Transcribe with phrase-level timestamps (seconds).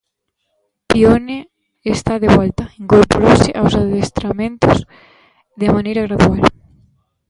[0.91, 1.37] Pione
[1.95, 4.77] está de volta, incorporouse aos adestramentos
[5.61, 6.43] de maneira gradual.